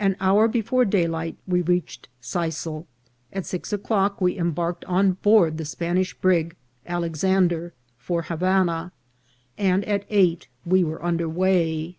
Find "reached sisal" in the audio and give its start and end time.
1.60-2.86